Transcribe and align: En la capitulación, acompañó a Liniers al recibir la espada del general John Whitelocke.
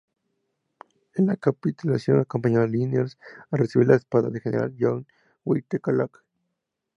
En 1.13 1.27
la 1.27 1.35
capitulación, 1.35 2.19
acompañó 2.21 2.61
a 2.61 2.65
Liniers 2.65 3.19
al 3.51 3.59
recibir 3.59 3.85
la 3.87 3.97
espada 3.97 4.31
del 4.31 4.41
general 4.41 4.75
John 4.79 5.05
Whitelocke. 5.45 6.21